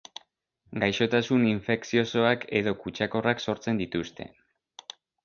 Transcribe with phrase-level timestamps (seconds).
[0.83, 4.27] Gaixotasun infekziosoak edo kutsakorrak sortzen dituzte.